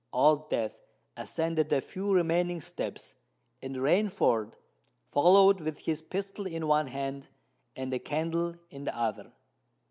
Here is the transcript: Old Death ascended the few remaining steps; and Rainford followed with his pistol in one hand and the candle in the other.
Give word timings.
Old 0.11 0.49
Death 0.49 0.71
ascended 1.15 1.69
the 1.69 1.79
few 1.79 2.11
remaining 2.11 2.59
steps; 2.59 3.13
and 3.61 3.75
Rainford 3.75 4.53
followed 5.05 5.59
with 5.61 5.77
his 5.81 6.01
pistol 6.01 6.47
in 6.47 6.65
one 6.65 6.87
hand 6.87 7.27
and 7.75 7.93
the 7.93 7.99
candle 7.99 8.55
in 8.71 8.85
the 8.85 8.97
other. 8.97 9.31